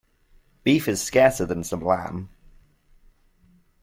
[0.63, 2.29] Beef is scarcer than some lamb.